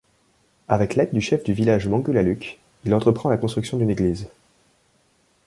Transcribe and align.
Avec 0.67 0.95
l'aide 0.95 1.13
du 1.13 1.21
chef 1.21 1.43
du 1.43 1.53
village, 1.53 1.87
Mangulaluk, 1.87 2.57
il 2.85 2.95
entreprend 2.95 3.29
la 3.29 3.37
construction 3.37 3.77
d'une 3.77 3.91
église. 3.91 4.27